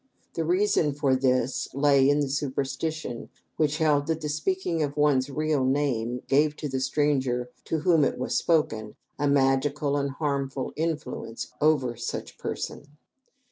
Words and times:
The 0.33 0.43
reason 0.43 0.93
for 0.95 1.15
this 1.15 1.67
lay 1.75 2.09
in 2.09 2.21
the 2.21 2.27
superstition 2.27 3.29
which 3.57 3.77
held 3.77 4.07
that 4.07 4.19
the 4.21 4.29
speaking 4.29 4.81
of 4.81 4.97
one's 4.97 5.29
real 5.29 5.63
name 5.63 6.23
gave 6.27 6.55
to 6.55 6.67
the 6.67 6.79
stranger 6.79 7.51
to 7.65 7.81
whom 7.81 8.03
it 8.03 8.17
was 8.17 8.35
spoken 8.35 8.95
a 9.19 9.27
magical 9.27 9.97
and 9.97 10.09
harmful 10.09 10.73
influence 10.75 11.51
over 11.61 11.95
such 11.97 12.39
person. 12.39 12.97